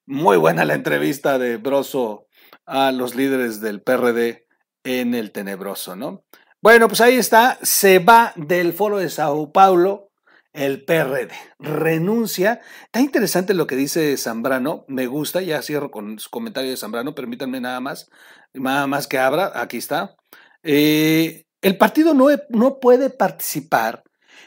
muy 0.06 0.38
buena 0.38 0.66
la 0.66 0.76
entrevista 0.76 1.38
de 1.40 1.58
Broso 1.58 2.28
a 2.66 2.92
los 2.92 3.16
líderes 3.16 3.60
del 3.60 3.82
PRD 3.82 4.48
en 4.84 5.14
el 5.16 5.32
Tenebroso, 5.32 5.96
¿no? 5.96 6.24
Bueno, 6.62 6.88
pues 6.88 7.02
ahí 7.02 7.16
está, 7.16 7.58
se 7.64 8.00
va 8.00 8.34
del 8.36 8.74
foro 8.74 8.98
de 8.98 9.10
Sao 9.10 9.52
Paulo 9.52 10.11
el 10.54 10.84
PRD 10.84 11.30
renuncia. 11.60 12.62
Está 12.86 13.00
interesante 13.00 13.54
lo 13.54 13.68
que 13.68 13.76
dice 13.76 14.18
Zambrano, 14.18 14.86
me 14.88 15.08
gusta, 15.08 15.42
ya 15.42 15.62
cierro 15.62 15.92
con 15.92 16.20
su 16.20 16.30
comentario 16.30 16.72
de 16.72 16.78
Zambrano, 16.78 17.16
permítanme 17.16 17.62
nada 17.62 17.80
más, 17.80 18.10
nada 18.54 18.88
más 18.88 19.08
que 19.08 19.18
abra, 19.18 19.52
aquí 19.56 19.78
está. 19.78 20.16
Eh, 20.64 21.46
el 21.62 21.78
partido 21.78 22.14
no, 22.14 22.28
no, 22.50 22.80
puede 22.80 23.10
participar 23.10 24.04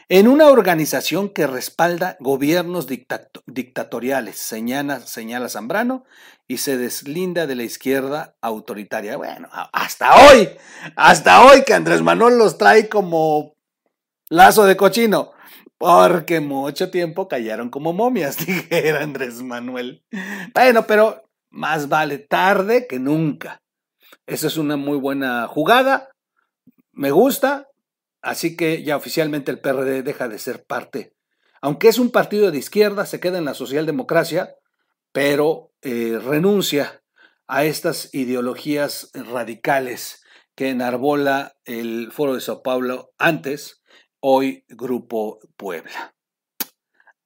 en 0.07 0.27
una 0.27 0.47
organización 0.47 1.29
que 1.29 1.47
respalda 1.47 2.17
gobiernos 2.19 2.87
dictatoriales, 2.87 4.37
señala, 4.37 4.99
señala 4.99 5.49
Zambrano, 5.49 6.03
y 6.47 6.57
se 6.57 6.77
deslinda 6.77 7.47
de 7.47 7.55
la 7.55 7.63
izquierda 7.63 8.35
autoritaria. 8.41 9.17
Bueno, 9.17 9.49
hasta 9.73 10.27
hoy, 10.27 10.49
hasta 10.95 11.43
hoy 11.43 11.63
que 11.63 11.73
Andrés 11.73 12.03
Manuel 12.03 12.37
los 12.37 12.59
trae 12.59 12.87
como 12.87 13.55
lazo 14.29 14.65
de 14.65 14.77
cochino 14.77 15.31
porque 15.85 16.39
mucho 16.39 16.89
tiempo 16.89 17.27
cayeron 17.27 17.69
como 17.69 17.93
momias, 17.93 18.37
dijera 18.47 19.03
Andrés 19.03 19.43
Manuel. 19.43 20.03
Bueno, 20.55 20.87
pero 20.87 21.29
más 21.51 21.89
vale 21.89 22.17
tarde 22.17 22.87
que 22.87 22.97
nunca. 22.97 23.61
Esa 24.25 24.47
es 24.47 24.57
una 24.57 24.77
muy 24.77 24.97
buena 24.97 25.47
jugada. 25.47 26.09
Me 26.91 27.11
gusta. 27.11 27.67
Así 28.23 28.57
que 28.57 28.81
ya 28.81 28.97
oficialmente 28.97 29.51
el 29.51 29.59
PRD 29.59 30.01
deja 30.01 30.27
de 30.27 30.39
ser 30.39 30.65
parte. 30.65 31.13
Aunque 31.61 31.89
es 31.89 31.99
un 31.99 32.09
partido 32.09 32.49
de 32.49 32.57
izquierda, 32.57 33.05
se 33.05 33.19
queda 33.19 33.37
en 33.37 33.45
la 33.45 33.53
socialdemocracia, 33.53 34.55
pero 35.11 35.71
eh, 35.83 36.17
renuncia 36.19 37.03
a 37.45 37.63
estas 37.63 38.11
ideologías 38.11 39.11
radicales 39.13 40.23
que 40.55 40.69
enarbola 40.69 41.57
el 41.63 42.11
Foro 42.11 42.33
de 42.33 42.41
Sao 42.41 42.63
Paulo 42.63 43.11
antes 43.19 43.83
hoy 44.27 44.65
Grupo 44.69 45.39
Puebla. 45.55 46.15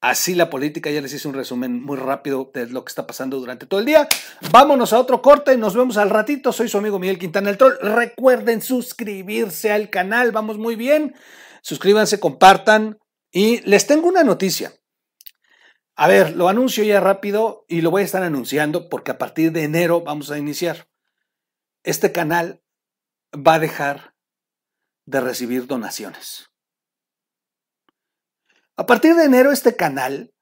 Así 0.01 0.36
la 0.36 0.50
política, 0.50 0.89
ya 0.89 1.00
les 1.00 1.13
hice 1.13 1.29
un 1.29 1.34
resumen 1.34 1.82
muy 1.82 1.96
rápido 1.96 2.51
de 2.53 2.68
lo 2.68 2.84
que 2.84 2.89
está 2.89 3.08
pasando 3.08 3.39
durante 3.39 3.65
todo 3.65 3.79
el 3.79 3.86
día. 3.86 4.10
Vámonos 4.51 4.91
a 4.91 5.00
otro 5.00 5.22
corte, 5.22 5.56
nos 5.56 5.75
vemos 5.75 5.96
al 5.96 6.10
ratito. 6.10 6.51
Soy 6.51 6.68
su 6.68 6.77
amigo 6.77 7.00
Miguel 7.00 7.18
Quintana 7.18 7.50
el 7.50 7.58
Troll. 7.58 7.77
Recuerden 7.82 8.62
suscribirse 8.62 9.72
al 9.72 9.89
canal, 9.89 10.34
vamos 10.34 10.58
muy 10.58 10.75
bien. 10.75 11.15
Suscríbanse, 11.62 12.20
compartan 12.20 13.00
y 13.32 13.62
les 13.62 13.88
tengo 13.88 14.10
una 14.10 14.24
noticia. 14.24 14.74
A 15.96 16.10
ver, 16.10 16.36
lo 16.36 16.50
anuncio 16.50 16.84
ya 16.84 17.00
rápido 17.00 17.65
y 17.70 17.79
lo 17.79 17.91
voy 17.91 18.01
a 18.01 18.06
estar 18.06 18.24
anunciando 18.24 18.89
porque 18.89 19.12
a 19.12 19.18
partir 19.18 19.53
de 19.53 19.63
enero 19.63 20.01
vamos 20.01 20.32
a 20.32 20.38
iniciar. 20.38 20.89
Este 21.84 22.12
canal 22.12 22.62
va 23.34 23.53
a 23.53 23.60
dejar 23.60 24.15
de 25.06 25.22
recibir 25.22 25.65
donaciones. 25.65 26.49
A 28.79 28.86
partir 28.86 29.13
de 29.15 29.25
enero 29.25 29.51
este 29.51 29.75
canal 29.75 30.33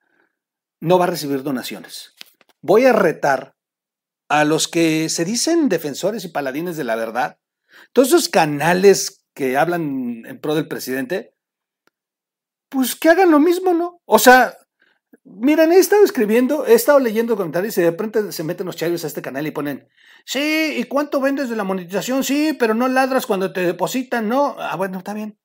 no 0.79 0.99
va 0.99 1.05
a 1.05 1.09
recibir 1.09 1.41
donaciones. 1.41 2.13
Voy 2.61 2.85
a 2.85 2.93
retar 2.93 3.55
a 4.29 4.43
los 4.43 4.67
que 4.67 5.09
se 5.09 5.25
dicen 5.25 5.69
defensores 5.69 6.23
y 6.23 6.27
paladines 6.27 6.77
de 6.77 6.83
la 6.83 6.95
verdad, 6.95 7.39
todos 7.93 8.09
esos 8.09 8.29
canales 8.29 9.25
que 9.33 9.57
hablan 9.57 10.23
en 10.27 10.39
pro 10.39 10.53
del 10.53 10.67
presidente, 10.67 11.33
pues 12.69 12.95
que 12.95 13.09
hagan 13.09 13.31
lo 13.31 13.39
mismo, 13.39 13.73
¿no? 13.73 14.01
O 14.05 14.19
sea, 14.19 14.55
Miren, 15.23 15.71
he 15.71 15.79
estado 15.79 16.03
escribiendo, 16.03 16.67
he 16.67 16.75
estado 16.75 16.99
leyendo 16.99 17.37
comentarios 17.37 17.75
y 17.79 17.81
de 17.81 17.89
repente 17.89 18.31
se 18.31 18.43
meten 18.43 18.67
los 18.67 18.75
chayos 18.75 19.03
a 19.03 19.07
este 19.07 19.23
canal 19.23 19.47
y 19.47 19.51
ponen, 19.51 19.89
sí, 20.25 20.75
¿y 20.77 20.83
cuánto 20.83 21.19
vendes 21.19 21.49
de 21.49 21.55
la 21.55 21.63
monetización? 21.63 22.23
Sí, 22.23 22.55
pero 22.59 22.75
no 22.75 22.87
ladras 22.87 23.25
cuando 23.25 23.51
te 23.51 23.61
depositan, 23.61 24.29
¿no? 24.29 24.55
Ah, 24.59 24.75
bueno, 24.75 24.99
está 24.99 25.15
bien. 25.15 25.39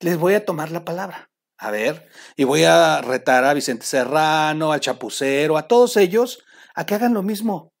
Les 0.00 0.16
voy 0.16 0.34
a 0.34 0.46
tomar 0.46 0.72
la 0.72 0.86
palabra. 0.86 1.30
A 1.64 1.70
ver, 1.70 2.06
y 2.36 2.44
voy 2.44 2.64
a 2.64 3.00
retar 3.00 3.42
a 3.46 3.54
Vicente 3.54 3.86
Serrano, 3.86 4.70
al 4.70 4.80
Chapucero, 4.80 5.56
a 5.56 5.66
todos 5.66 5.96
ellos, 5.96 6.44
a 6.74 6.84
que 6.84 6.94
hagan 6.94 7.14
lo 7.14 7.22
mismo. 7.22 7.72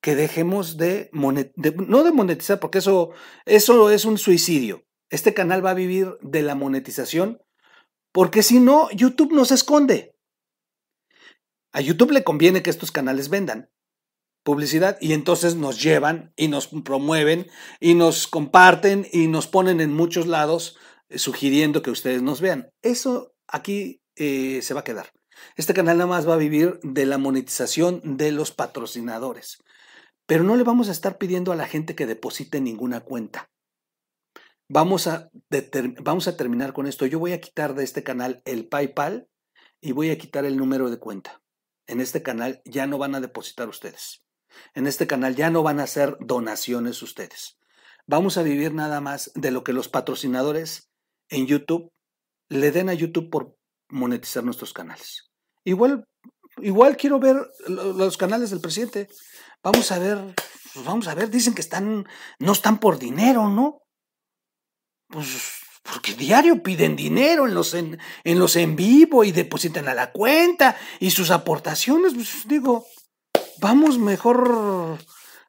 Que 0.00 0.14
dejemos 0.14 0.76
de, 0.76 1.10
no 1.12 2.04
de 2.04 2.12
monetizar, 2.12 2.60
porque 2.60 2.78
eso, 2.78 3.10
eso 3.46 3.90
es 3.90 4.04
un 4.04 4.16
suicidio. 4.16 4.84
Este 5.10 5.34
canal 5.34 5.66
va 5.66 5.70
a 5.70 5.74
vivir 5.74 6.18
de 6.20 6.42
la 6.42 6.54
monetización, 6.54 7.42
porque 8.12 8.44
si 8.44 8.60
no, 8.60 8.88
YouTube 8.92 9.32
nos 9.32 9.50
esconde. 9.50 10.14
A 11.72 11.80
YouTube 11.80 12.12
le 12.12 12.22
conviene 12.22 12.62
que 12.62 12.70
estos 12.70 12.92
canales 12.92 13.28
vendan 13.28 13.70
publicidad 14.44 14.98
y 15.00 15.14
entonces 15.14 15.56
nos 15.56 15.82
llevan 15.82 16.32
y 16.36 16.48
nos 16.48 16.68
promueven 16.68 17.48
y 17.80 17.94
nos 17.94 18.28
comparten 18.28 19.08
y 19.10 19.26
nos 19.26 19.48
ponen 19.48 19.80
en 19.80 19.92
muchos 19.92 20.26
lados 20.26 20.76
sugiriendo 21.10 21.82
que 21.82 21.90
ustedes 21.90 22.22
nos 22.22 22.40
vean. 22.40 22.70
Eso 22.82 23.34
aquí 23.46 24.00
eh, 24.16 24.60
se 24.62 24.74
va 24.74 24.80
a 24.80 24.84
quedar. 24.84 25.12
Este 25.56 25.74
canal 25.74 25.98
nada 25.98 26.08
más 26.08 26.28
va 26.28 26.34
a 26.34 26.38
vivir 26.38 26.78
de 26.82 27.06
la 27.06 27.18
monetización 27.18 28.16
de 28.16 28.32
los 28.32 28.52
patrocinadores. 28.52 29.58
Pero 30.26 30.44
no 30.44 30.56
le 30.56 30.62
vamos 30.62 30.88
a 30.88 30.92
estar 30.92 31.18
pidiendo 31.18 31.52
a 31.52 31.56
la 31.56 31.66
gente 31.66 31.94
que 31.94 32.06
deposite 32.06 32.60
ninguna 32.60 33.00
cuenta. 33.00 33.50
Vamos 34.68 35.06
a, 35.06 35.30
vamos 36.00 36.28
a 36.28 36.36
terminar 36.36 36.72
con 36.72 36.86
esto. 36.86 37.04
Yo 37.04 37.18
voy 37.18 37.32
a 37.32 37.40
quitar 37.40 37.74
de 37.74 37.84
este 37.84 38.02
canal 38.02 38.40
el 38.44 38.66
PayPal 38.66 39.28
y 39.80 39.92
voy 39.92 40.10
a 40.10 40.18
quitar 40.18 40.44
el 40.46 40.56
número 40.56 40.88
de 40.88 40.98
cuenta 40.98 41.42
en 41.86 42.00
este 42.00 42.22
canal 42.22 42.62
ya 42.64 42.86
no 42.86 42.98
van 42.98 43.14
a 43.14 43.20
depositar 43.20 43.68
ustedes. 43.68 44.22
En 44.74 44.86
este 44.86 45.06
canal 45.06 45.34
ya 45.34 45.50
no 45.50 45.62
van 45.62 45.80
a 45.80 45.84
hacer 45.84 46.16
donaciones 46.20 47.02
ustedes. 47.02 47.58
Vamos 48.06 48.36
a 48.36 48.42
vivir 48.42 48.72
nada 48.72 49.00
más 49.00 49.32
de 49.34 49.50
lo 49.50 49.64
que 49.64 49.72
los 49.72 49.88
patrocinadores 49.88 50.90
en 51.34 51.46
YouTube 51.46 51.92
le 52.48 52.70
den 52.70 52.88
a 52.88 52.94
YouTube 52.94 53.30
por 53.30 53.56
monetizar 53.88 54.44
nuestros 54.44 54.72
canales. 54.72 55.30
Igual, 55.64 56.04
igual 56.58 56.96
quiero 56.96 57.18
ver 57.18 57.36
los 57.68 58.16
canales 58.16 58.50
del 58.50 58.60
presidente. 58.60 59.08
Vamos 59.62 59.90
a 59.92 59.98
ver, 59.98 60.18
pues 60.72 60.84
vamos 60.84 61.08
a 61.08 61.14
ver, 61.14 61.30
dicen 61.30 61.54
que 61.54 61.62
están, 61.62 62.06
no 62.38 62.52
están 62.52 62.78
por 62.78 62.98
dinero, 62.98 63.48
¿no? 63.48 63.82
Pues 65.08 65.64
porque 65.82 66.14
diario 66.14 66.62
piden 66.62 66.96
dinero 66.96 67.46
en 67.46 67.54
los 67.54 67.74
en, 67.74 67.98
los 68.24 68.56
en 68.56 68.74
vivo 68.74 69.22
y 69.22 69.32
depositan 69.32 69.86
a 69.86 69.94
la 69.94 70.12
cuenta 70.12 70.76
y 70.98 71.10
sus 71.10 71.30
aportaciones, 71.30 72.14
pues 72.14 72.48
digo, 72.48 72.86
vamos 73.58 73.98
mejor 73.98 74.98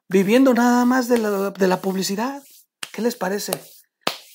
viviendo 0.10 0.54
nada 0.54 0.84
más 0.84 1.08
de 1.08 1.20
la, 1.20 1.52
de 1.52 1.68
la 1.68 1.82
publicidad. 1.82 2.44
¿Qué 2.92 3.02
les 3.02 3.16
parece? 3.16 3.54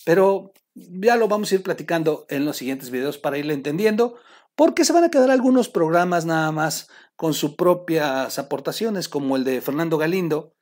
Pero 0.06 0.52
ya 0.74 1.16
lo 1.16 1.28
vamos 1.28 1.50
a 1.50 1.56
ir 1.56 1.62
platicando 1.62 2.26
en 2.28 2.44
los 2.44 2.56
siguientes 2.56 2.90
videos 2.90 3.18
para 3.18 3.38
irle 3.38 3.54
entendiendo, 3.54 4.18
porque 4.54 4.84
se 4.84 4.92
van 4.92 5.04
a 5.04 5.10
quedar 5.10 5.30
algunos 5.30 5.68
programas 5.68 6.26
nada 6.26 6.52
más 6.52 6.88
con 7.16 7.34
sus 7.34 7.54
propias 7.54 8.38
aportaciones, 8.38 9.08
como 9.08 9.36
el 9.36 9.44
de 9.44 9.60
Fernando 9.60 9.98
Galindo, 9.98 10.54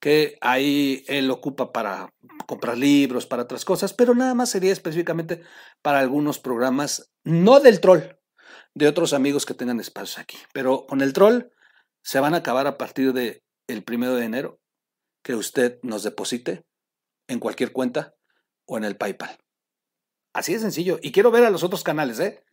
que 0.00 0.36
ahí 0.40 1.04
él 1.08 1.30
ocupa 1.30 1.72
para 1.72 2.14
comprar 2.46 2.76
libros, 2.76 3.26
para 3.26 3.42
otras 3.42 3.64
cosas, 3.64 3.92
pero 3.92 4.14
nada 4.14 4.34
más 4.34 4.50
sería 4.50 4.72
específicamente 4.72 5.42
para 5.82 6.00
algunos 6.00 6.38
programas, 6.38 7.12
no 7.24 7.60
del 7.60 7.80
troll, 7.80 8.02
de 8.74 8.88
otros 8.88 9.12
amigos 9.12 9.46
que 9.46 9.54
tengan 9.54 9.80
espacios 9.80 10.18
aquí. 10.18 10.36
Pero 10.52 10.86
con 10.86 11.00
el 11.00 11.12
troll 11.12 11.50
se 12.02 12.20
van 12.20 12.34
a 12.34 12.38
acabar 12.38 12.66
a 12.66 12.78
partir 12.78 13.12
del 13.12 13.42
el 13.66 13.82
primero 13.82 14.14
de 14.14 14.24
enero, 14.24 14.60
que 15.22 15.34
usted 15.34 15.78
nos 15.82 16.02
deposite 16.02 16.64
en 17.26 17.40
cualquier 17.40 17.72
cuenta 17.72 18.14
o 18.66 18.76
en 18.76 18.84
el 18.84 18.96
PayPal. 18.96 19.38
Así 20.36 20.52
de 20.52 20.58
sencillo. 20.58 20.98
Y 21.00 21.12
quiero 21.12 21.30
ver 21.30 21.44
a 21.46 21.50
los 21.50 21.62
otros 21.62 21.82
canales, 21.82 22.20
¿eh? 22.20 22.44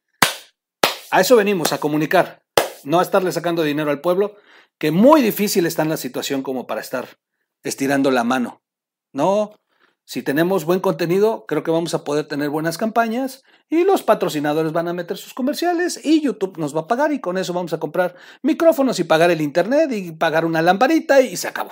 A 1.11 1.19
eso 1.19 1.35
venimos, 1.35 1.73
a 1.73 1.79
comunicar, 1.79 2.41
no 2.85 2.99
a 2.99 3.03
estarle 3.03 3.29
sacando 3.33 3.61
dinero 3.61 3.91
al 3.91 3.99
pueblo, 3.99 4.37
que 4.77 4.91
muy 4.91 5.21
difícil 5.21 5.65
está 5.65 5.81
en 5.81 5.89
la 5.89 5.97
situación 5.97 6.43
como 6.43 6.65
para 6.65 6.79
estar 6.79 7.19
estirando 7.61 8.09
la 8.09 8.23
mano. 8.23 8.63
No, 9.11 9.59
si 10.05 10.23
tenemos 10.23 10.63
buen 10.63 10.79
contenido, 10.79 11.45
creo 11.45 11.63
que 11.63 11.71
vamos 11.71 11.93
a 11.93 12.05
poder 12.05 12.25
tener 12.25 12.49
buenas 12.49 12.77
campañas 12.77 13.43
y 13.69 13.83
los 13.83 14.01
patrocinadores 14.01 14.71
van 14.71 14.87
a 14.87 14.93
meter 14.93 15.17
sus 15.17 15.33
comerciales 15.33 15.99
y 16.05 16.21
YouTube 16.21 16.57
nos 16.57 16.73
va 16.73 16.81
a 16.81 16.87
pagar 16.87 17.11
y 17.11 17.19
con 17.19 17.37
eso 17.37 17.51
vamos 17.51 17.73
a 17.73 17.81
comprar 17.81 18.15
micrófonos 18.43 18.97
y 18.99 19.03
pagar 19.03 19.29
el 19.29 19.41
internet 19.41 19.91
y 19.91 20.13
pagar 20.13 20.45
una 20.45 20.61
lamparita 20.61 21.19
y 21.19 21.35
se 21.35 21.49
acabó. 21.49 21.71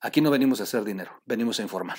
Aquí 0.00 0.20
no 0.20 0.32
venimos 0.32 0.58
a 0.58 0.64
hacer 0.64 0.82
dinero, 0.82 1.22
venimos 1.24 1.60
a 1.60 1.62
informar. 1.62 1.98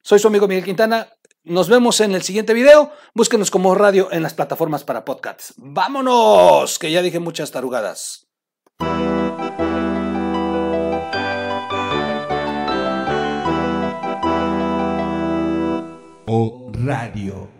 Soy 0.00 0.20
su 0.20 0.28
amigo 0.28 0.46
Miguel 0.46 0.64
Quintana. 0.64 1.08
Nos 1.48 1.70
vemos 1.70 2.00
en 2.02 2.14
el 2.14 2.22
siguiente 2.22 2.52
video. 2.52 2.92
Búsquenos 3.14 3.50
como 3.50 3.74
radio 3.74 4.12
en 4.12 4.22
las 4.22 4.34
plataformas 4.34 4.84
para 4.84 5.06
podcasts. 5.06 5.54
¡Vámonos! 5.56 6.78
Que 6.78 6.92
ya 6.92 7.00
dije 7.00 7.20
muchas 7.20 7.50
tarugadas. 7.50 8.28
O 16.26 16.70
radio. 16.74 17.57